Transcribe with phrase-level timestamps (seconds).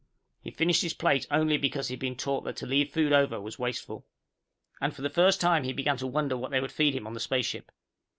[0.41, 3.39] He finished his plate only because he had been taught that to leave food over
[3.39, 4.07] was wasteful.
[4.81, 7.13] And for the first time he began to wonder what they would feed him on
[7.13, 7.71] the spaceship.